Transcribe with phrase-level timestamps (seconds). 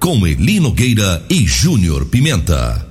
[0.00, 2.86] Com Elino Gueira e Júnior Pimenta.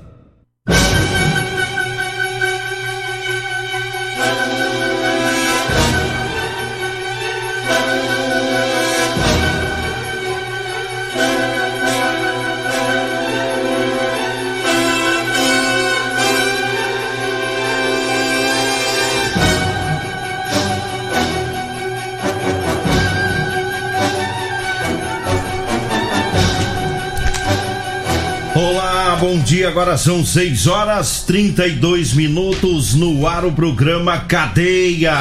[29.50, 29.68] Dia.
[29.68, 35.16] Agora são 6 horas 32 minutos no ar o programa Cadeia.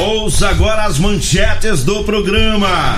[0.00, 2.96] Ouça agora as manchetes do programa.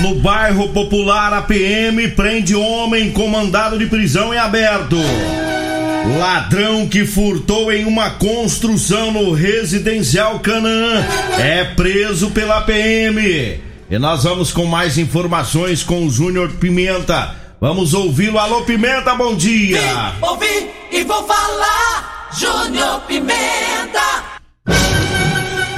[0.00, 4.96] No bairro Popular, a PM prende homem com mandado de prisão em aberto.
[6.18, 11.04] Ladrão que furtou em uma construção no residencial Canaã
[11.38, 13.60] é preso pela PM.
[13.90, 17.41] E nós vamos com mais informações com o Júnior Pimenta.
[17.62, 18.40] Vamos ouvi-lo.
[18.40, 19.78] Alô, Pimenta, bom dia.
[19.78, 22.28] Vim, ouvi e vou falar.
[22.36, 24.00] Júnior Pimenta.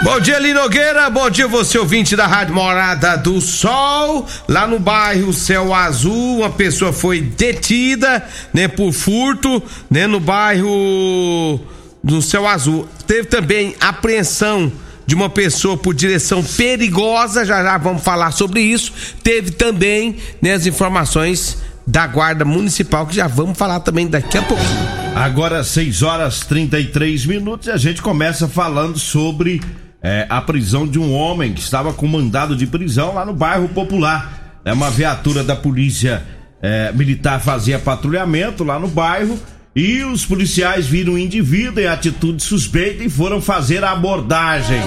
[0.02, 1.10] Bom dia, Linogueira.
[1.10, 4.26] Bom dia, você ouvinte da Rádio Morada do Sol.
[4.48, 11.60] Lá no bairro Céu Azul, uma pessoa foi detida, né, por furto, né, no bairro
[12.02, 12.88] do Céu Azul.
[13.06, 14.72] Teve também apreensão
[15.06, 18.90] de uma pessoa por direção perigosa, já já vamos falar sobre isso.
[19.22, 24.42] Teve também né, as informações da Guarda Municipal, que já vamos falar também daqui a
[24.42, 25.04] pouquinho.
[25.14, 29.60] Agora, 6 horas 33 minutos, e a gente começa falando sobre
[30.02, 33.68] é, a prisão de um homem que estava com mandado de prisão lá no bairro
[33.68, 34.60] Popular.
[34.64, 36.22] É uma viatura da polícia
[36.60, 39.38] é, militar fazia patrulhamento lá no bairro
[39.76, 44.80] e os policiais viram o indivíduo em atitude suspeita e foram fazer a abordagem.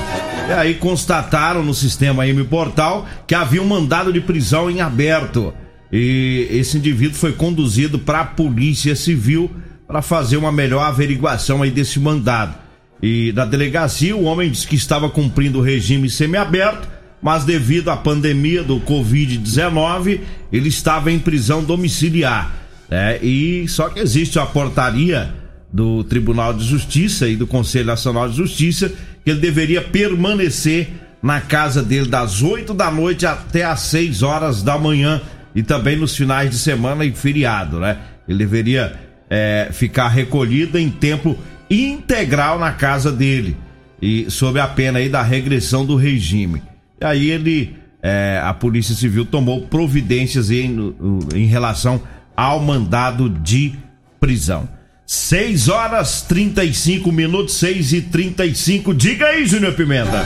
[0.49, 5.53] E aí constataram no sistema M Portal que havia um mandado de prisão em aberto.
[5.91, 9.49] E esse indivíduo foi conduzido para a Polícia Civil
[9.87, 12.55] para fazer uma melhor averiguação aí desse mandado.
[13.01, 16.87] E da delegacia, o homem disse que estava cumprindo o regime semiaberto,
[17.21, 20.19] mas devido à pandemia do Covid-19,
[20.51, 22.53] ele estava em prisão domiciliar.
[22.89, 23.19] Né?
[23.23, 25.33] E só que existe a portaria
[25.71, 28.91] do Tribunal de Justiça e do Conselho Nacional de Justiça
[29.23, 30.89] que ele deveria permanecer
[31.21, 35.21] na casa dele das 8 da noite até às 6 horas da manhã
[35.55, 37.97] e também nos finais de semana e feriado, né?
[38.27, 38.95] Ele deveria
[39.29, 41.37] é, ficar recolhido em tempo
[41.69, 43.57] integral na casa dele
[44.01, 46.61] e sob a pena aí da regressão do regime.
[46.99, 50.95] E aí ele, é, a Polícia Civil tomou providências em,
[51.35, 52.01] em relação
[52.35, 53.73] ao mandado de
[54.19, 54.69] prisão.
[55.07, 60.25] 6 horas 35 minutos, 6 e 35 Diga aí, Júnior Pimenta.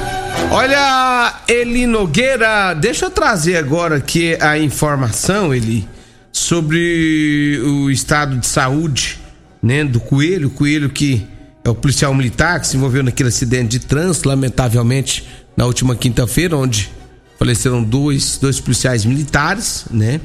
[0.49, 5.87] Olha, Eli Nogueira, deixa eu trazer agora aqui a informação, Eli,
[6.31, 9.19] sobre o estado de saúde,
[9.61, 10.49] né, do Coelho.
[10.49, 11.27] Coelho que
[11.63, 16.57] é o policial militar que se envolveu naquele acidente de trânsito, lamentavelmente, na última quinta-feira,
[16.57, 16.89] onde
[17.37, 20.19] faleceram dois, dois policiais militares, né?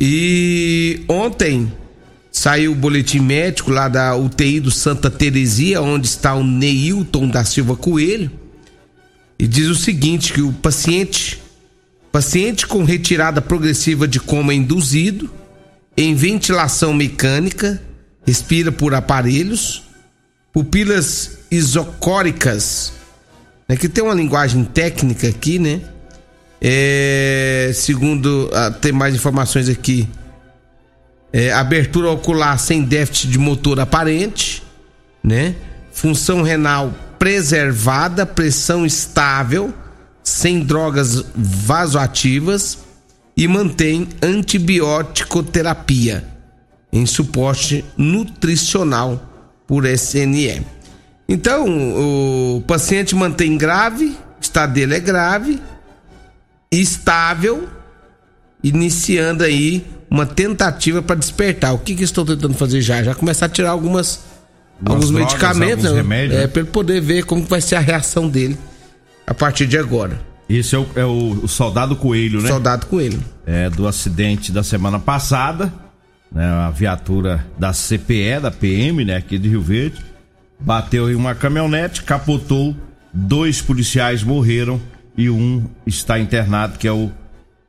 [0.00, 1.70] E ontem
[2.32, 7.44] Saiu o boletim médico lá da UTI do Santa Teresia, onde está o Neilton da
[7.44, 8.30] Silva Coelho.
[9.38, 11.42] E diz o seguinte: que o paciente,
[12.10, 15.30] paciente com retirada progressiva de coma induzido,
[15.94, 17.82] em ventilação mecânica,
[18.26, 19.82] respira por aparelhos,
[20.54, 22.94] pupilas isocóricas,
[23.68, 25.82] né, que tem uma linguagem técnica aqui, né?
[26.62, 30.08] É, segundo, ah, tem mais informações aqui
[31.32, 34.62] é, abertura ocular sem déficit de motor aparente,
[35.22, 35.54] né?
[35.92, 39.72] Função renal preservada, pressão estável,
[40.22, 42.78] sem drogas vasoativas
[43.36, 46.24] e mantém antibiótico-terapia
[46.92, 49.22] em suporte nutricional
[49.66, 50.62] por SNE.
[51.28, 51.66] Então,
[52.56, 55.62] o paciente mantém grave, o estado dele é grave,
[56.70, 57.68] estável,
[58.62, 61.72] iniciando aí uma tentativa para despertar.
[61.72, 63.02] O que, que estou tentando fazer já?
[63.02, 64.22] Já começar a tirar algumas,
[64.84, 66.02] alguns drogas, medicamentos, alguns né?
[66.02, 66.46] remédios, é, né?
[66.46, 68.58] para ele poder ver como vai ser a reação dele
[69.26, 70.20] a partir de agora.
[70.50, 72.48] Esse é o, é o, o soldado coelho, né?
[72.48, 73.24] Soldado coelho.
[73.46, 75.72] É do acidente da semana passada.
[76.30, 80.04] né, a viatura da CPE, da PM, né, aqui de Rio Verde,
[80.60, 82.76] bateu em uma caminhonete, capotou,
[83.14, 84.78] dois policiais morreram
[85.16, 87.10] e um está internado, que é o,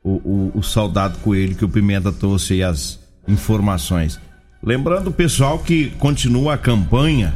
[0.04, 4.20] o, o, o soldado Coelho, que o Pimenta trouxe aí as informações.
[4.62, 7.34] Lembrando, pessoal, que continua a campanha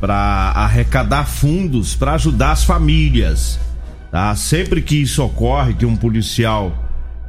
[0.00, 0.14] para
[0.54, 3.58] arrecadar fundos para ajudar as famílias.
[4.10, 4.34] Tá?
[4.34, 6.72] Sempre que isso ocorre, que um policial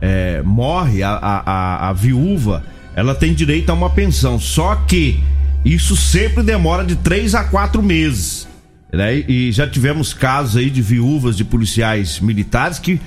[0.02, 2.64] é, morre, a, a, a, viúva,
[2.96, 4.40] ela tem direito a uma pensão.
[4.40, 5.22] Só que
[5.66, 8.48] isso sempre demora de três a quatro meses.
[8.92, 9.16] Né?
[9.28, 13.00] E já tivemos casos aí de viúvas de policiais militares que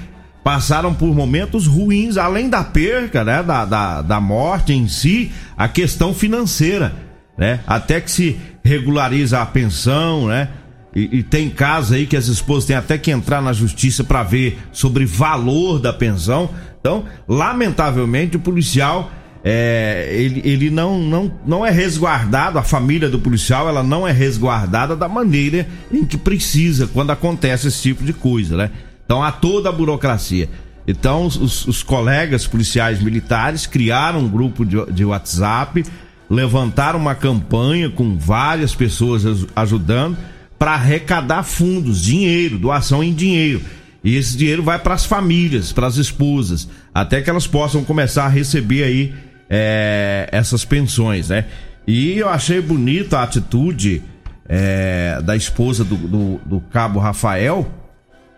[0.43, 3.43] passaram por momentos ruins, além da perca, né?
[3.43, 6.93] Da, da, da morte em si, a questão financeira,
[7.37, 7.61] né?
[7.67, 10.49] Até que se regulariza a pensão, né?
[10.95, 14.23] E, e, tem casos aí que as esposas têm até que entrar na justiça para
[14.23, 16.51] ver sobre valor da pensão.
[16.79, 19.11] Então, lamentavelmente, o policial
[19.45, 24.13] é, ele, ele não, não, não é resguardado, a família do policial ela não é
[24.13, 28.71] resguardada da maneira em que precisa quando acontece esse tipo de coisa, né?
[29.13, 30.49] Então há toda a burocracia.
[30.87, 35.85] Então os, os colegas policiais militares criaram um grupo de, de WhatsApp,
[36.31, 40.17] levantaram uma campanha com várias pessoas ajudando
[40.59, 43.61] para arrecadar fundos, dinheiro, doação em dinheiro.
[44.03, 48.25] E esse dinheiro vai para as famílias, para as esposas, até que elas possam começar
[48.25, 49.15] a receber aí
[49.51, 51.45] é, essas pensões, né?
[51.87, 54.03] E eu achei bonita a atitude
[54.49, 57.71] é, da esposa do, do, do, cabo Rafael,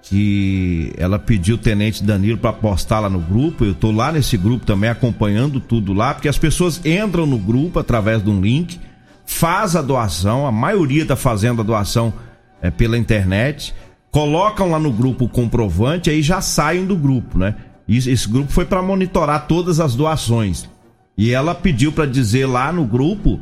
[0.05, 3.65] que ela pediu o tenente Danilo para postar lá no grupo.
[3.65, 7.79] Eu tô lá nesse grupo também acompanhando tudo lá, porque as pessoas entram no grupo
[7.79, 8.79] através de um link
[9.25, 12.12] faz a doação, a maioria está fazendo a doação
[12.61, 13.75] é, pela internet,
[14.11, 17.55] colocam lá no grupo o comprovante, aí já saem do grupo, né?
[17.87, 20.69] E esse grupo foi para monitorar todas as doações.
[21.17, 23.41] E ela pediu para dizer lá no grupo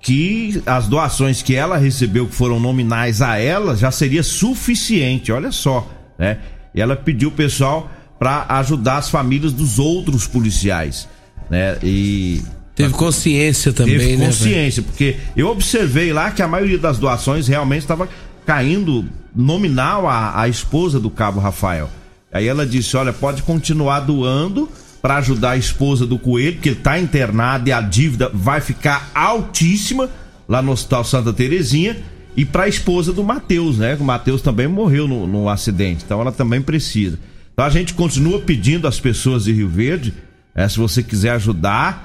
[0.00, 5.52] que as doações que ela recebeu, que foram nominais a ela, já seria suficiente, olha
[5.52, 5.88] só,
[6.22, 6.38] né?
[6.72, 11.08] E ela pediu o pessoal para ajudar as famílias dos outros policiais,
[11.50, 11.76] né?
[11.82, 12.40] E
[12.76, 14.26] Teve consciência também, Teve né?
[14.26, 18.08] consciência, porque eu observei lá que a maioria das doações realmente estava
[18.46, 19.04] caindo
[19.34, 21.90] nominal à, à esposa do cabo Rafael.
[22.32, 24.70] Aí ela disse: olha, pode continuar doando
[25.02, 29.10] para ajudar a esposa do Coelho, que ele está internado e a dívida vai ficar
[29.12, 30.08] altíssima
[30.48, 31.96] lá no Hospital Santa Terezinha.
[32.36, 33.96] E para a esposa do Matheus, né?
[34.00, 37.18] O Matheus também morreu no, no acidente, então ela também precisa.
[37.52, 40.14] Então a gente continua pedindo às pessoas de Rio Verde,
[40.54, 42.04] é, se você quiser ajudar,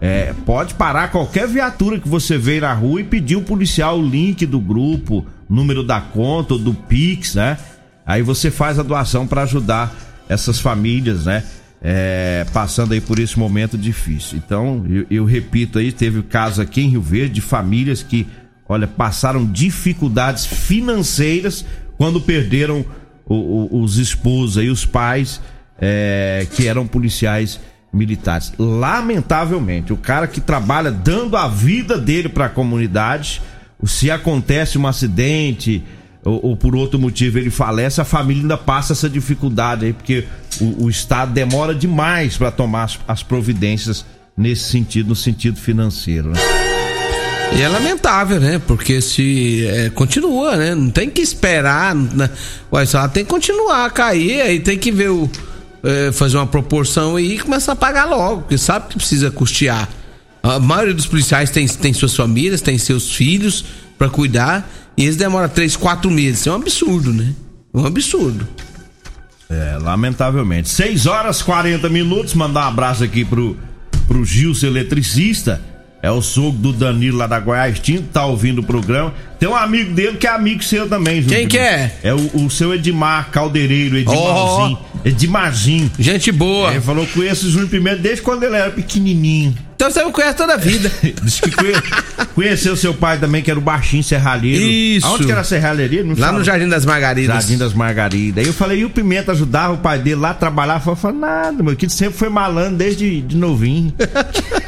[0.00, 4.06] é, pode parar qualquer viatura que você vê na rua e pedir o policial o
[4.06, 7.58] link do grupo, número da conta ou do Pix, né?
[8.06, 9.94] Aí você faz a doação para ajudar
[10.28, 11.42] essas famílias, né?
[11.80, 14.38] É, passando aí por esse momento difícil.
[14.38, 18.26] Então, eu, eu repito aí, teve caso aqui em Rio Verde de famílias que,
[18.68, 21.64] olha, passaram dificuldades financeiras
[21.96, 22.84] quando perderam
[23.26, 25.40] o, o, os esposos e os pais
[25.80, 27.60] é, que eram policiais
[27.92, 28.52] militares.
[28.58, 33.40] Lamentavelmente, o cara que trabalha dando a vida dele para a comunidade,
[33.84, 35.82] se acontece um acidente
[36.24, 40.24] ou, ou, por outro motivo ele falece, a família ainda passa essa dificuldade aí, porque
[40.60, 44.04] o, o Estado demora demais para tomar as, as, providências
[44.36, 46.30] nesse sentido, no sentido financeiro.
[46.30, 46.57] Né?
[47.56, 48.60] E é lamentável, né?
[48.66, 50.74] Porque se é, continua, né?
[50.74, 52.30] Não tem que esperar, né?
[52.72, 55.28] Ué, ela tem que continuar a cair, aí tem que ver o
[55.82, 59.88] é, fazer uma proporção e começar a pagar logo, porque sabe que precisa custear.
[60.42, 63.64] A maioria dos policiais tem, tem suas famílias, tem seus filhos
[63.98, 66.40] para cuidar e eles demoram três, quatro meses.
[66.40, 67.34] Isso é um absurdo, né?
[67.74, 68.46] É um absurdo.
[69.50, 70.68] É, lamentavelmente.
[70.68, 72.34] 6 horas 40 minutos.
[72.34, 73.56] Mandar um abraço aqui pro,
[74.06, 75.60] pro Gilson Eletricista
[76.00, 79.12] é o sogro do Danilo lá da Goiás Tinto, tá ouvindo o programa.
[79.38, 81.36] Tem um amigo dele que é amigo seu também, Júlio.
[81.36, 81.92] Quem que é?
[82.02, 84.78] É o, o seu Edmar Caldeireiro, Edmarzinho.
[84.80, 85.08] Oh.
[85.08, 85.90] Edmarzinho.
[85.98, 86.70] Gente boa.
[86.70, 89.56] Ele falou conhece o Júnior Pimenta desde quando ele era pequenininho.
[89.74, 90.90] Então você me conhece toda a vida.
[91.22, 91.72] Diz que conhe...
[92.34, 94.60] conheceu seu pai também, que era o baixinho serralheiro.
[94.60, 95.06] Isso.
[95.06, 96.04] Aonde que era a serralheria?
[96.04, 96.38] Lá fala.
[96.38, 97.34] no Jardim das Margaridas.
[97.34, 98.42] Jardim das Margaridas.
[98.42, 100.82] Aí eu falei, e o Pimenta ajudava o pai dele lá a trabalhar?
[100.84, 103.94] Eu falei, nada, meu, que sempre foi malandro desde de novinho.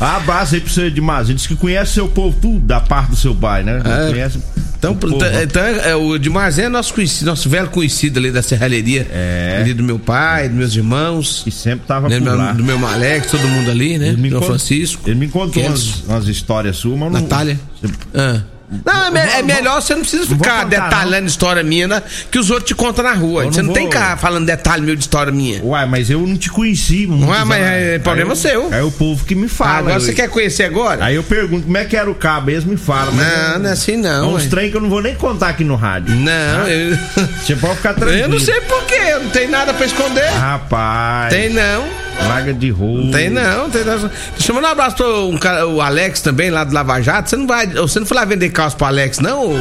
[0.00, 1.36] Abraço aí pro seu Edmarzinho.
[1.36, 3.80] Diz que conhece seu povo tudo da parte do seu pai, né?
[3.84, 4.10] É.
[4.10, 4.38] Conhece.
[4.78, 4.98] Então,
[5.42, 9.06] então é, o Edmarzinho é nosso conhecido, nosso velho conhecido ali da serralheria.
[9.10, 9.58] É.
[9.60, 11.42] Ali do meu pai, dos meus irmãos.
[11.42, 12.52] Que sempre tava né, por meu, lá.
[12.52, 14.08] Do meu Malex, todo mundo ali, né?
[14.08, 15.02] Ele me Francisco.
[15.08, 17.58] Ele me contou umas, umas, histórias suas, mas Natália.
[17.82, 18.42] Não, ah.
[18.84, 21.86] Não, é, me- é Vou- melhor você não precisa vou ficar contar, detalhando história minha
[21.88, 23.44] né, que os outros te contam na rua.
[23.44, 25.62] Eu Você não não tem vou- que ficar falando detalhe meu de história minha.
[25.62, 27.06] Uai, mas eu não te conheci.
[27.06, 27.72] muitos Ué, mas anos.
[27.72, 28.72] é problema eu- seu.
[28.74, 29.78] É o povo que me fala.
[29.78, 31.04] agora eu- você quer conhecer agora?
[31.04, 33.12] Aí eu pergunto como é que era o cabo, eles me falam.
[33.12, 34.24] mas Não, eu- não é assim não.
[34.32, 34.48] É uns ué.
[34.48, 36.14] trem que eu não vou nem contar aqui no rádio.
[36.14, 36.96] Não, eu...
[37.44, 38.22] Você pode ficar tranquilo.
[38.22, 40.28] eu não sei porquê, não tenho nada pra esconder.
[40.30, 41.32] Rapaz.
[41.32, 41.84] Tem não,
[42.26, 43.10] Larga de rolo.
[43.10, 43.98] tem não, tem não.
[44.36, 47.28] Deixa eu mandar um abraço pro um cara, o Alex também, lá do Lava Jato.
[47.30, 47.66] Você não vai.
[47.66, 49.52] Você não foi lá vender calça pro Alex, não?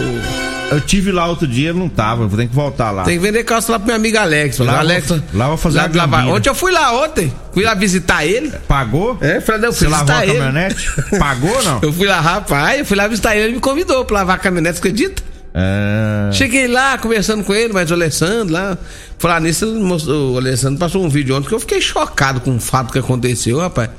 [0.72, 2.26] Eu tive lá outro dia, não tava.
[2.26, 3.04] Vou ter que voltar lá.
[3.04, 4.58] Tem que vender calça lá pro meu amigo Alex.
[4.60, 6.26] Lá Alex vou- lá vou fazer lá do Lava-.
[6.28, 7.32] Ontem eu fui lá ontem.
[7.54, 8.52] Fui lá visitar ele.
[8.68, 9.18] Pagou?
[9.22, 10.40] É, falei, não, eu Você fui lavou a visitar ele.
[10.46, 10.92] caminhonete?
[11.20, 11.80] Pagou ou não?
[11.84, 14.40] Eu fui lá, rapaz, eu fui lá visitar ele, ele me convidou pra lavar a
[14.40, 15.22] caminhonete, você acredita?
[15.54, 16.32] É...
[16.32, 18.78] Cheguei lá, conversando com ele, mas o Alessandro lá.
[19.20, 22.92] Falar nisso, o Alessandro passou um vídeo ontem que eu fiquei chocado com o fato
[22.92, 23.90] que aconteceu, rapaz.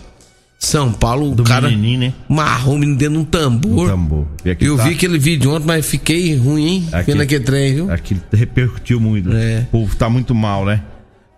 [0.59, 2.13] São Paulo, o Do cara né?
[2.29, 3.85] marrom menino dentro de um tambor.
[3.87, 4.27] Um tambor.
[4.61, 6.89] Eu tá- vi aquele vídeo ontem, mas fiquei ruim?
[6.91, 7.91] Aqui- Vendo aquele trem, viu?
[7.91, 9.31] Aquilo repercutiu muito.
[9.33, 9.61] É.
[9.69, 10.81] O povo tá muito mal, né?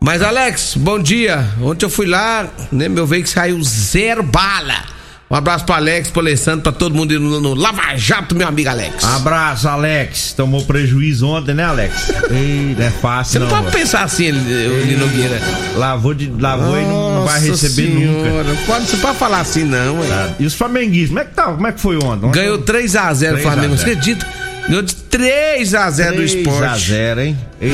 [0.00, 1.44] Mas Alex, bom dia.
[1.60, 2.88] Ontem eu fui lá, né?
[2.88, 4.84] Meu veículo saiu zero bala.
[5.28, 8.68] Um abraço pro Alex, pro Alessandro, pra todo mundo no, no Lava Jato, meu amigo
[8.70, 9.02] Alex.
[9.02, 10.32] Abraço, Alex.
[10.34, 12.10] Tomou prejuízo ontem, né, Alex?
[12.30, 13.56] Ei, não é Você fácil, não não.
[13.62, 15.40] pode pensar assim, Lino Nogueira.
[15.74, 18.22] Lavou, de, lavou e não, não vai receber nunca.
[18.22, 20.34] Senhora, Pode, você pode falar assim, não, ué.
[20.38, 21.44] E os flamenguistas, como é que tá?
[21.46, 22.26] Como é que foi ontem?
[22.26, 23.78] Ontem Ganhou 3x0 o 3 a Flamengo, 0.
[23.78, 24.26] você acredita?
[24.68, 26.88] Ganhou de 3x0 do 3 a esporte.
[26.88, 27.38] 0, hein?
[27.60, 27.72] Ei,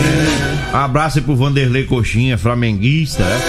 [0.73, 3.41] Abraço aí pro Vanderlei Coxinha, flamenguista, né?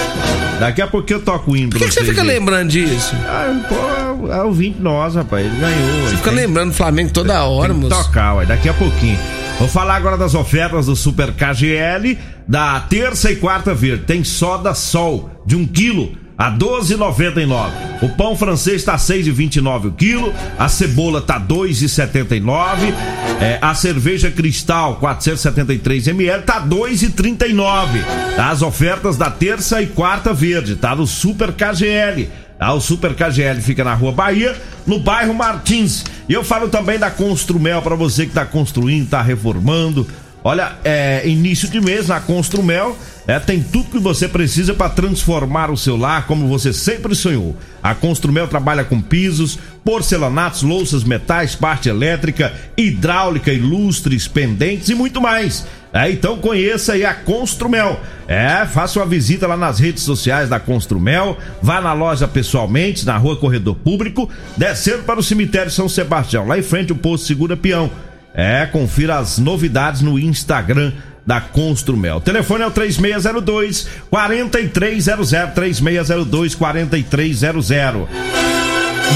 [0.59, 2.27] Daqui a pouco eu toco o hino Por que, que você fica aí.
[2.27, 3.15] lembrando disso?
[3.25, 5.45] Ah, pô, é o 20 nós, rapaz.
[5.45, 6.07] Ele ganhou.
[6.09, 8.03] Você fica lembrando do Flamengo toda hora, Tem que moço.
[8.05, 9.19] tocar, ué, daqui a pouquinho.
[9.59, 14.03] Vou falar agora das ofertas do Super KGL da terça e quarta verde.
[14.05, 17.71] Tem soda sol de 1 quilo a 12,99.
[18.01, 22.93] O pão francês tá 6,29 o quilo, a cebola tá 2,79,
[23.39, 28.03] é, a cerveja Cristal 473 ml tá 2,39.
[28.37, 32.29] As ofertas da terça e quarta verde, tá no Super KGL.
[32.57, 32.73] Tá?
[32.73, 34.55] O Super KGL fica na Rua Bahia,
[34.87, 36.05] no bairro Martins.
[36.29, 40.07] E eu falo também da Construmel para você que está construindo, está reformando.
[40.43, 42.97] Olha, é início de mês na Construmel.
[43.25, 47.55] É, tem tudo que você precisa para transformar o seu lar como você sempre sonhou.
[47.81, 55.21] A Construmel trabalha com pisos, porcelanatos, louças, metais, parte elétrica, hidráulica, ilustres, pendentes e muito
[55.21, 55.65] mais.
[55.93, 57.97] É, então conheça aí a Construmel.
[58.27, 63.15] É, faça uma visita lá nas redes sociais da Construmel, vá na loja pessoalmente, na
[63.15, 67.55] rua Corredor Público, descendo para o cemitério São Sebastião, lá em frente o posto Segura
[67.55, 67.89] Peão.
[68.33, 70.91] É, confira as novidades no Instagram
[71.25, 72.17] da Construmel.
[72.17, 78.07] O telefone é o 3602 4300 3602 4300.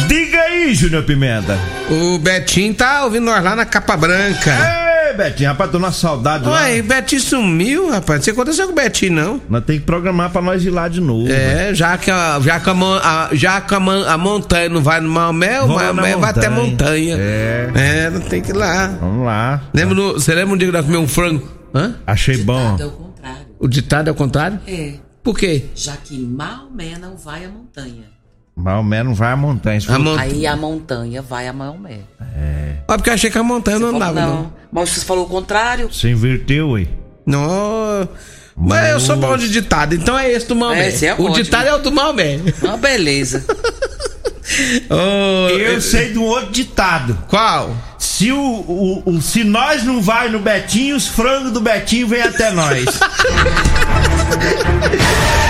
[0.07, 1.57] Diga aí, Júnior Pimenta.
[1.89, 4.51] O Betinho tá ouvindo nós lá na Capa Branca.
[4.51, 4.87] Ei,
[5.17, 6.62] Betinho, rapaz, tô na saudade lá.
[6.63, 8.19] Ué, o Betinho sumiu, rapaz.
[8.19, 9.41] Não sei o que aconteceu com o Betinho, não.
[9.50, 11.29] Nós tem que programar pra nós ir lá de novo.
[11.31, 14.81] É, já que a, já que a, mon- a- já que a, a montanha não
[14.81, 17.15] vai no Maomé, o Maomé vai até a montanha.
[17.19, 17.69] É.
[17.75, 18.88] É, não tem que ir lá.
[19.00, 19.62] Vamos lá.
[19.74, 21.47] Lembra no- você lembra um dia que nós comemos um frango?
[21.74, 21.95] Hã?
[22.05, 22.77] Achei bom.
[22.79, 23.45] É o contrário.
[23.59, 24.59] O ditado é o contrário?
[24.67, 24.93] É,
[25.24, 25.65] Por quê?
[25.75, 28.15] já que Maomé não vai à montanha.
[28.58, 29.78] Maomé não vai à montanha.
[29.78, 32.00] A for- mon- Aí a montanha vai a Maomé.
[32.88, 34.36] Ah, porque eu achei que a montanha não Falou, andava, não.
[34.44, 34.54] não.
[34.72, 35.94] Mas você falou o contrário?
[35.94, 36.88] Você inverteu, aí.
[37.26, 38.08] Não.
[38.56, 40.88] Mas eu sou bom de ditado, então é esse do Maomé.
[40.88, 41.34] Esse é o ótimo.
[41.36, 42.40] ditado é o do Maomé.
[42.64, 43.46] Uma beleza.
[44.89, 47.18] Ô, Eu sei de um outro ditado.
[47.27, 47.75] Qual?
[48.00, 52.22] Se, o, o- o- se nós não vai no Betinho, os frangos do Betinho vêm
[52.22, 52.86] até nós.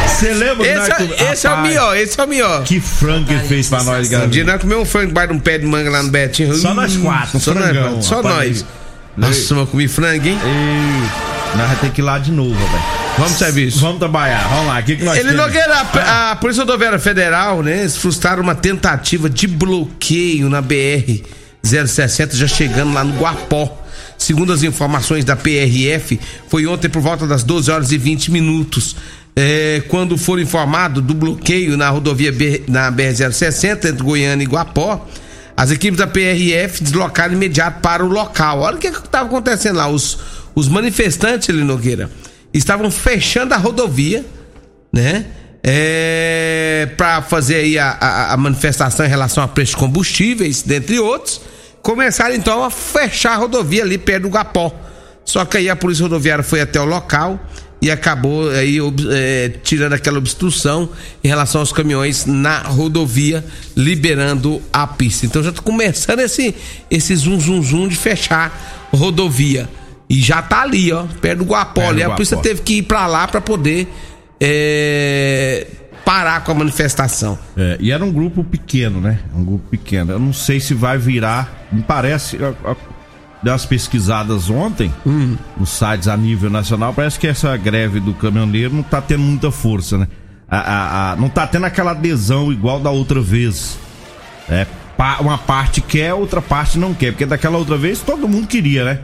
[0.08, 2.64] Você lembra que Esse, nós é, esse é o Rapaz, melhor, esse é o melhor.
[2.64, 4.30] Que frango que ele fez pra nós, Um galera.
[4.32, 6.56] dia nós comemos um frango debaixo de um pé de manga lá no Betinho.
[6.56, 8.66] Só Hum, nós quatro, Só nós, frangão, quatro, só rapaz.
[9.16, 9.30] nós.
[9.30, 10.38] Nossa, eu comi frango, hein?
[10.44, 13.07] Ei, nós vamos ter que ir lá de novo, velho.
[13.18, 13.80] Vamos serviço.
[13.80, 14.80] Vamos trabalhar, vamos lá.
[14.80, 15.46] O que, que nós Ele temos?
[15.46, 17.80] Nogueira, a, a Polícia Rodoviária Federal, né?
[17.80, 21.24] eles frustraram uma tentativa de bloqueio na BR
[21.64, 23.84] 060, já chegando lá no Guapó.
[24.18, 28.96] Segundo as informações da PRF, foi ontem por volta das 12 horas e 20 minutos.
[29.36, 35.08] É, quando foram informados do bloqueio na rodovia B- na BR-060 entre Goiânia e Guapó,
[35.56, 38.62] as equipes da PRF deslocaram imediato para o local.
[38.62, 39.88] Olha o que estava acontecendo lá.
[39.88, 40.18] Os,
[40.56, 42.10] os manifestantes, ele Nogueira,
[42.54, 44.26] estavam fechando a rodovia,
[44.92, 45.26] né?
[45.64, 50.98] É, para fazer aí a, a- a manifestação em relação a preços de combustíveis, dentre
[51.00, 51.42] outros.
[51.82, 54.74] Começaram então a fechar a rodovia ali perto do Gapó.
[55.26, 57.40] Só que aí a polícia rodoviária foi até o local,
[57.82, 58.78] e acabou aí
[59.12, 60.90] é, tirando aquela obstrução
[61.24, 63.44] em relação aos caminhões na rodovia,
[63.76, 65.26] liberando a pista.
[65.26, 66.56] Então já tá começando esse,
[66.90, 69.70] esse zum zum zum de fechar rodovia.
[70.10, 71.92] E já tá ali, ó, perto do Guapó.
[71.94, 73.88] e a polícia teve que ir para lá para poder
[74.40, 75.68] é,
[76.06, 77.38] parar com a manifestação.
[77.58, 79.20] É, e era um grupo pequeno, né?
[79.36, 80.14] Um grupo pequeno.
[80.14, 81.68] Eu não sei se vai virar.
[81.72, 82.38] Me parece.
[82.38, 85.36] Deu umas pesquisadas ontem hum.
[85.58, 86.94] nos sites a nível nacional.
[86.94, 90.08] Parece que essa greve do caminhoneiro não tá tendo muita força, né?
[90.50, 93.78] A, a, a, não tá tendo aquela adesão igual da outra vez.
[94.50, 94.66] É,
[95.20, 97.12] uma parte quer, outra parte não quer.
[97.12, 99.00] Porque daquela outra vez todo mundo queria, né?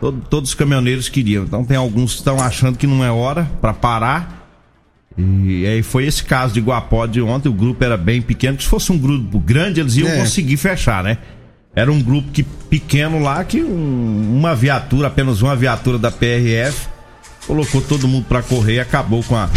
[0.00, 1.44] Todo, todos os caminhoneiros queriam.
[1.44, 4.38] Então tem alguns que estão achando que não é hora para parar
[5.18, 8.62] e aí foi esse caso de Guapó de ontem, o grupo era bem pequeno, que
[8.62, 10.16] se fosse um grupo grande, eles iam é.
[10.16, 11.18] conseguir fechar, né?
[11.74, 16.86] Era um grupo que, pequeno lá que um, uma viatura, apenas uma viatura da PRF,
[17.48, 19.50] colocou todo mundo para correr e acabou com a,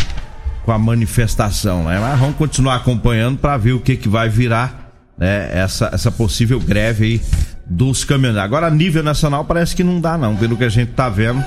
[0.65, 1.99] com a manifestação, né?
[1.99, 5.51] Mas vamos continuar acompanhando para ver o que, que vai virar né?
[5.53, 7.21] essa, essa possível greve aí
[7.71, 8.43] dos caminhoneiros.
[8.43, 11.43] Agora, a nível nacional, parece que não dá, não, pelo que a gente tá vendo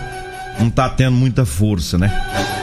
[0.59, 2.11] não tá tendo muita força, né?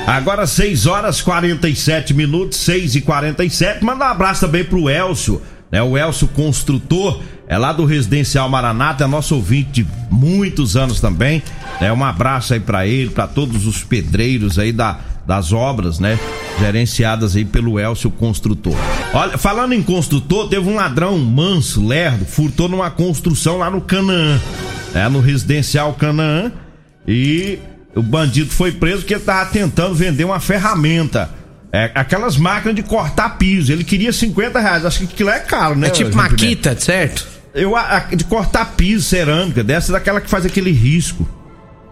[0.08, 5.41] Agora 6 horas 47 minutos, 6 e 47 Manda um abraço também pro Elcio,
[5.72, 5.82] né?
[5.82, 11.44] O Elcio Construtor, é lá do Residencial Maranata, é nosso ouvinte de muitos anos também.
[11.80, 16.20] É um abraço aí para ele, para todos os pedreiros aí da, das obras, né?
[16.60, 18.75] Gerenciadas aí pelo Elcio Construtor.
[19.13, 24.40] Olha, falando em construtor, teve um ladrão manso, lerdo, furtou numa construção lá no Canaã,
[24.94, 25.08] né?
[25.10, 26.51] No Residencial Canaã.
[27.08, 27.60] E
[27.96, 31.30] o bandido foi preso porque ele tava tentando vender uma ferramenta.
[31.74, 33.72] É, aquelas máquinas de cortar piso.
[33.72, 34.86] Ele queria 50 reais.
[34.86, 35.88] Acho que aquilo é caro, né?
[35.88, 37.25] É tipo maquita, certo?
[37.54, 41.28] Eu, a, de cortar piso, cerâmica, dessa daquela que faz aquele risco.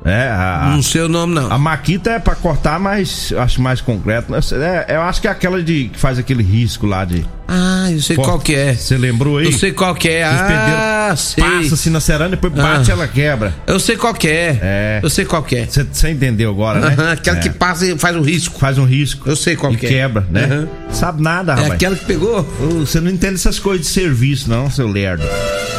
[0.03, 1.51] É, a, não sei o nome, não.
[1.51, 4.33] A maquita é pra cortar mais, acho mais concreto.
[4.33, 7.25] É, eu acho que é aquela de que faz aquele risco lá de.
[7.51, 8.75] Ah, eu sei qual que é.
[8.75, 9.45] Você lembrou aí?
[9.45, 10.23] Eu sei qual que é.
[10.23, 11.43] Ah, sei.
[11.43, 12.93] Passa assim na cerâmica, depois bate ah.
[12.93, 13.55] ela quebra.
[13.65, 14.59] Eu sei qual que é.
[14.61, 14.99] É.
[15.01, 15.65] Eu sei qual que é.
[15.65, 17.13] Você entendeu agora, né?
[17.13, 17.41] aquela é.
[17.41, 18.59] que passa e faz um risco.
[18.59, 19.27] Faz um risco.
[19.27, 19.89] Eu sei qual e que é.
[19.89, 20.67] quebra, né?
[20.91, 21.71] Sabe nada, rapaz.
[21.71, 22.43] É aquela que pegou?
[22.79, 25.23] Você não entende essas coisas de serviço, não, seu lerdo.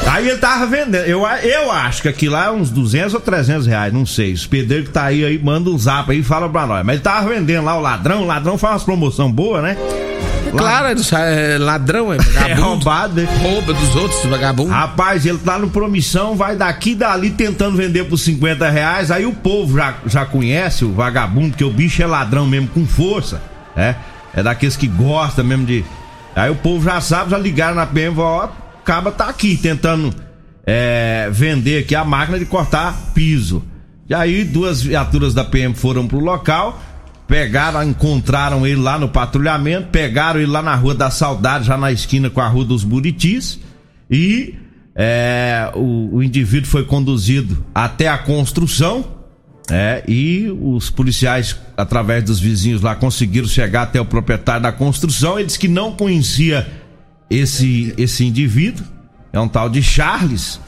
[0.09, 1.05] Aí ele tava vendendo.
[1.05, 4.33] Eu, eu acho que aquilo lá é uns 200 ou 300 reais, não sei.
[4.33, 6.85] Os pedreiros que tá aí, aí manda um zap aí e fala pra nós.
[6.85, 8.23] Mas ele tava vendendo lá o ladrão.
[8.23, 9.77] O ladrão faz umas promoção boa, né?
[10.57, 10.95] Claro, é
[11.61, 12.51] ladrão, é vagabundo.
[12.51, 13.29] É roubado, né?
[13.43, 14.71] Rouba dos outros, vagabundo.
[14.71, 19.11] Rapaz, ele tá no promissão, vai daqui e dali tentando vender por 50 reais.
[19.11, 22.87] Aí o povo já, já conhece o vagabundo, porque o bicho é ladrão mesmo com
[22.87, 23.43] força,
[23.77, 23.97] né?
[24.35, 25.85] É daqueles que gosta mesmo de.
[26.35, 30.15] Aí o povo já sabe, já ligaram na PM, ó, o caba tá aqui tentando
[30.67, 33.65] é, vender aqui a máquina de cortar piso.
[34.09, 36.81] E aí duas viaturas da PM foram pro local,
[37.31, 41.93] pegaram, encontraram ele lá no patrulhamento, pegaram ele lá na Rua da Saudade, já na
[41.93, 43.61] esquina com a Rua dos Buritis,
[44.11, 44.57] e
[44.97, 49.05] é, o, o, indivíduo foi conduzido até a construção,
[49.71, 55.39] é, e os policiais, através dos vizinhos lá, conseguiram chegar até o proprietário da construção.
[55.39, 56.67] Ele disse que não conhecia
[57.31, 58.85] esse, esse indivíduo,
[59.33, 60.59] é um tal de Charles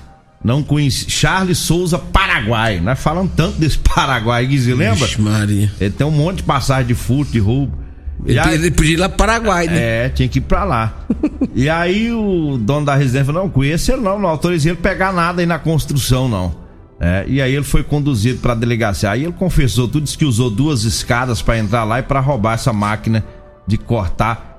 [0.44, 1.10] não conheci.
[1.10, 1.98] Charles Souza
[2.42, 2.80] Paraguai.
[2.80, 5.04] Nós falamos tanto desse Paraguai você lembra?
[5.06, 5.72] Ixi, Maria.
[5.80, 7.78] Ele tem um monte de passagem de furto, de roubo.
[8.24, 10.06] Ele, aí, ele podia ir lá para Paraguai, né?
[10.06, 11.06] É, tinha que ir pra lá.
[11.54, 15.12] e aí o dono da residência falou: não, conheço ele não, não autorizei ele pegar
[15.12, 16.62] nada aí na construção, não.
[17.00, 19.10] É, e aí ele foi conduzido pra delegacia.
[19.10, 22.54] Aí ele confessou tudo, disse que usou duas escadas para entrar lá e para roubar
[22.54, 23.24] essa máquina
[23.66, 24.52] de cortar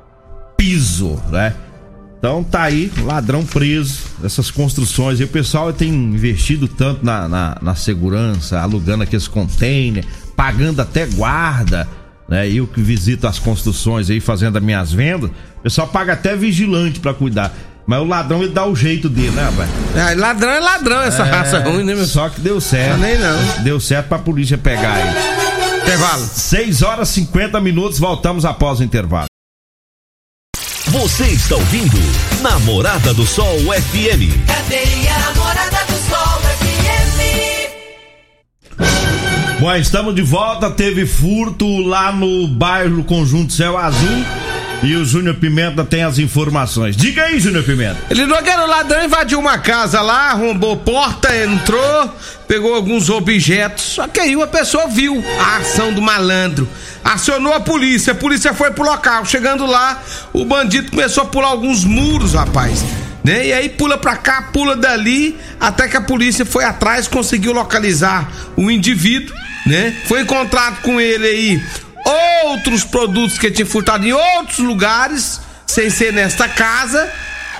[0.57, 1.53] piso, né?
[2.23, 5.19] Então tá aí, ladrão preso, essas construções.
[5.19, 11.05] E o pessoal tem investido tanto na, na, na segurança, alugando aqueles containers, pagando até
[11.05, 11.85] guarda,
[12.29, 12.49] né?
[12.49, 17.01] Eu que visito as construções aí, fazendo as minhas vendas, o pessoal paga até vigilante
[17.01, 17.53] para cuidar.
[17.85, 19.69] Mas o ladrão ele dá o jeito dele, né, rapaz?
[19.93, 22.05] É, ladrão é ladrão, essa é, raça ruim, né, meu?
[22.05, 22.99] Só que deu certo.
[22.99, 23.63] Nem não.
[23.65, 25.81] Deu certo pra polícia pegar ele.
[25.81, 26.23] Intervalo.
[26.23, 29.25] 6 horas e 50 minutos, voltamos após o intervalo.
[30.87, 31.97] Você está ouvindo
[32.41, 34.45] Namorada do Sol FM.
[34.45, 37.19] Cadê a Namorada do Sol FM?
[39.59, 40.69] Bom, estamos de volta.
[40.69, 44.25] Teve furto lá no bairro Conjunto Céu Azul.
[44.83, 46.97] E o Júnior Pimenta tem as informações.
[46.97, 47.97] Diga aí, Júnior Pimenta.
[48.09, 52.13] Ele não era o ladrão, invadiu uma casa lá, arrombou porta, entrou,
[52.47, 53.83] pegou alguns objetos.
[53.83, 56.67] Só que aí uma pessoa viu a ação do malandro.
[57.01, 59.25] Acionou a polícia, a polícia foi pro local.
[59.25, 62.83] Chegando lá, o bandido começou a pular alguns muros, rapaz.
[63.23, 63.47] Né?
[63.47, 68.29] E aí pula pra cá, pula dali, até que a polícia foi atrás, conseguiu localizar
[68.57, 69.33] o indivíduo
[69.65, 69.95] né?
[70.05, 71.63] Foi encontrado com ele aí
[72.05, 77.11] outros produtos que ele tinha furtado em outros lugares, sem ser nesta casa.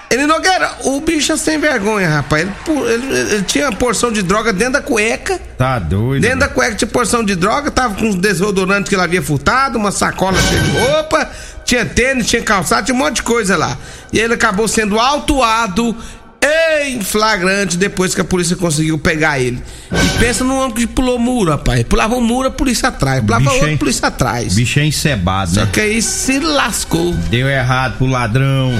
[0.10, 2.48] Ele Nogueira, o bicho é sem vergonha, rapaz.
[2.68, 5.42] Ele, ele, ele, tinha porção de droga dentro da cueca.
[5.58, 6.22] Tá doido.
[6.22, 9.80] Dentro da cueca tinha porção de droga, tava com uns desodorantes que ele havia furtado,
[9.80, 11.32] uma sacola cheia de roupa,
[11.66, 13.76] tinha tênis, tinha calçado, tinha um monte de coisa lá.
[14.12, 15.98] E ele acabou sendo autuado
[16.86, 19.62] em flagrante depois que a polícia conseguiu pegar ele.
[19.92, 21.84] E pensa no homem que pulou muro, rapaz.
[21.84, 23.22] Pulava um muro, a polícia atrás.
[23.22, 24.56] Pulava Bicho, outro, a polícia atrás.
[24.56, 25.70] Bicho é encebado, Só né?
[25.72, 27.14] que aí se lascou.
[27.30, 28.72] Deu errado pro ladrão.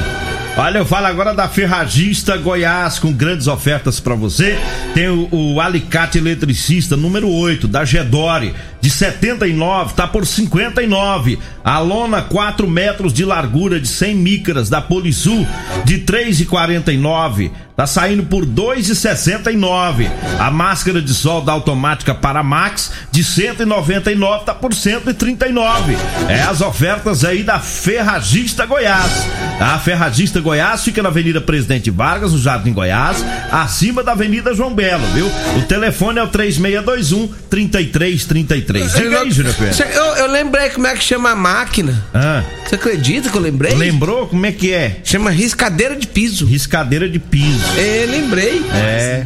[0.56, 4.56] Olha, eu falo agora da Ferragista Goiás com grandes ofertas pra você.
[4.94, 11.40] Tem o, o alicate eletricista número 8 da Gedore de 79 tá por 59.
[11.64, 15.48] A lona 4 metros de largura de 100 micras da Polisul
[15.86, 20.12] de 3,49 tá saindo por 2,69.
[20.38, 25.98] A máscara de sol da automática Paramax de 199 tá por 139.
[26.28, 29.26] É as ofertas aí da Ferragista Goiás.
[29.62, 34.74] A Ferragista Goiás fica na Avenida Presidente Vargas, no Jardim Goiás, acima da Avenida João
[34.74, 35.32] Belo, viu?
[35.58, 38.73] O telefone é o 3621 3333.
[38.82, 39.76] Diga aí, Júnior Pérez.
[39.76, 42.04] Cê- Eu, eu lembrei como é que chama a máquina.
[42.14, 43.74] Ah, Você acredita que eu lembrei?
[43.76, 44.98] lembrou como é que é?
[45.04, 46.46] Chama riscadeira de piso.
[46.46, 47.64] Riscadeira de piso.
[47.78, 48.64] É, lembrei.
[48.74, 49.24] É,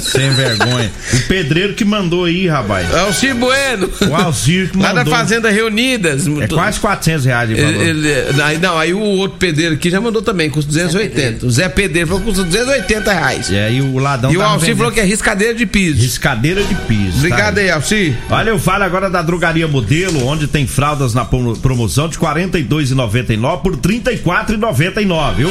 [0.00, 0.90] sem vergonha.
[1.14, 2.92] O pedreiro que mandou aí, rapaz.
[2.92, 3.90] É o Ciro Bueno.
[4.10, 5.14] O Alcir que Lá da mandou.
[5.14, 6.24] Fazenda Reunidas.
[6.40, 7.86] É quase 400 reais de Ele, valor.
[7.86, 11.46] ele- aí, não, aí o outro pedreiro aqui já mandou também, custa 280.
[11.46, 13.50] O Zé Pedreiro falou que custa 280 reais.
[13.50, 16.00] E aí o ladrão E o Alcir vendendo falou que é riscadeira de piso.
[16.00, 17.18] Riscadeira de piso.
[17.18, 17.60] Obrigado tá?
[17.60, 18.14] aí, Alcir.
[18.30, 22.24] Olha, eu falo agora da Drogaria Modelo, onde tem fraldas na promo- promoção de R$
[22.26, 25.50] 42,99 por R$ 34,99, viu?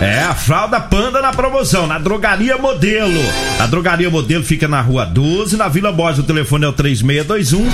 [0.00, 3.20] É, a fralda panda na promoção, na Drogaria Modelo.
[3.60, 6.18] A Drogaria Modelo fica na Rua 12, na Vila Borges.
[6.18, 7.64] O telefone é o 3621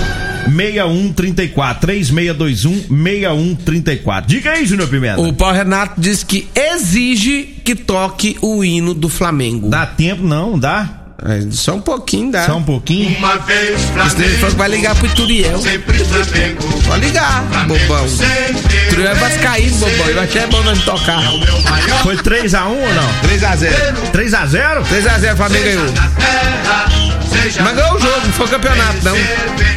[0.47, 1.81] 6134.
[1.81, 4.29] 3621 6134.
[4.29, 5.21] Diga aí, Júnior Pimenta.
[5.21, 9.69] O Paulo Renato disse que exige que toque o hino do Flamengo.
[9.71, 11.00] Dá tempo não, dá?
[11.23, 12.47] É, Só um pouquinho dá.
[12.47, 13.17] Só um pouquinho?
[13.19, 15.59] Uma vez Flamengo, falou que vai ligar pro Ituriel.
[15.59, 16.83] sempre Flamengo.
[16.87, 18.09] Pode ligar, bobão.
[18.09, 20.05] Sempre Ituriel é vascaíno, bobão.
[20.07, 21.21] Ele vai achar bom nós tocar.
[21.23, 23.09] maior Foi 3x1 ou não?
[23.29, 24.11] 3x0.
[24.13, 24.83] 3x0?
[24.85, 25.85] 3x0, Flamengo ganhou.
[25.93, 26.89] na terra,
[27.31, 29.17] seja Mas ganhou o jogo, não foi campeonato, não.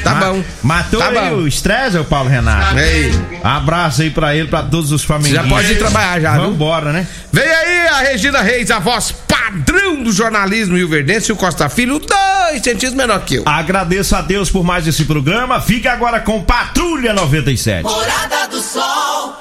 [0.04, 0.44] Tá bom.
[0.62, 1.36] Matou Tá aí bom.
[1.38, 2.78] o estresse, o Paulo Renato.
[2.78, 3.12] Aí.
[3.44, 5.50] Abraço aí pra ele, pra todos os familiares.
[5.50, 6.42] já pode ir trabalhar já, viu?
[6.44, 7.08] Vambora, né?
[7.32, 10.90] Vem aí a Regina Reis, a voz padrão do jornalismo Rio
[11.34, 13.44] Verdense e o Costa Filho, dois centímetros menor que eu.
[13.46, 15.60] Agradeço a Deus por mais esse programa.
[15.60, 17.84] Fique agora com Patrulha 97.
[17.84, 19.34] Morada do Sol.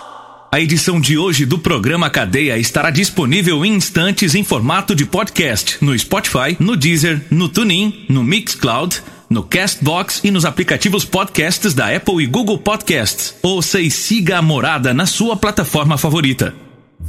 [0.51, 5.79] A edição de hoje do programa Cadeia estará disponível em instantes em formato de podcast
[5.81, 11.95] no Spotify, no Deezer, no TuneIn, no Mixcloud, no Castbox e nos aplicativos podcasts da
[11.95, 13.35] Apple e Google Podcasts.
[13.43, 16.55] Ouça e siga a Morada na sua plataforma favorita.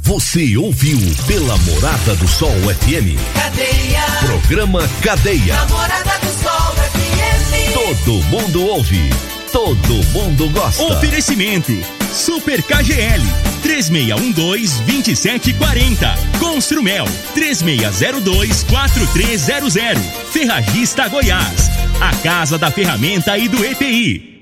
[0.04, 3.16] Você ouviu pela Morada do Sol FM.
[3.32, 4.02] Cadeia.
[4.20, 5.64] Programa Cadeia.
[5.64, 7.72] Morada do Sol FM.
[7.72, 9.08] Todo mundo ouve.
[9.50, 10.82] Todo mundo gosta.
[10.82, 11.72] Oferecimento
[12.12, 13.22] Super KGL
[13.62, 19.96] 3612-2740 Construmel 3602-4300
[20.30, 24.33] Ferragista Goiás A Casa da Ferramenta e do EPI